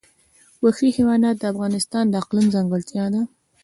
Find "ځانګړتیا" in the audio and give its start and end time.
2.55-3.05